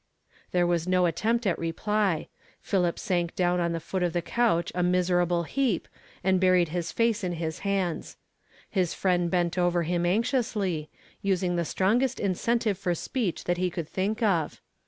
"There 0.51 0.65
was 0.65 0.87
no 0.87 1.05
attempt 1.05 1.45
at 1.45 1.59
reply. 1.59 2.27
Philip 2.59 2.97
sank 2.97 3.35
down 3.35 3.59
on 3.59 3.71
the 3.71 3.79
foot 3.79 4.01
of 4.01 4.13
the 4.13 4.21
couch 4.23 4.71
a 4.73 4.81
miserable 4.81 5.43
heap, 5.43 5.87
and 6.23 6.39
buried 6.39 6.69
his 6.69 6.91
face 6.91 7.23
in 7.23 7.33
his 7.33 7.59
hands. 7.59 8.17
His 8.67 8.95
friend 8.95 9.29
bent 9.29 9.59
over 9.59 9.83
him 9.83 10.03
anxiously, 10.07 10.89
using 11.21 11.55
the 11.55 11.65
strongest 11.65 12.19
incentive 12.19 12.79
for 12.79 12.95
speech 12.95 13.43
that 13.43 13.57
he 13.59 13.69
could 13.69 13.87
think 13.87 14.23
of. 14.23 14.59